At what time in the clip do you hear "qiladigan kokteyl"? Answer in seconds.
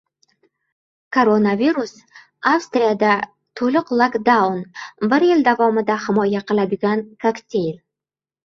6.53-7.73